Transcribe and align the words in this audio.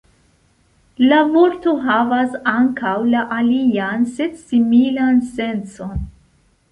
La 1.09 1.17
vorto 1.33 1.73
havas 1.83 2.37
ankaŭ 2.51 2.93
la 3.11 3.21
alian 3.35 4.07
sed 4.15 4.39
similan 4.47 5.21
sencon. 5.35 6.01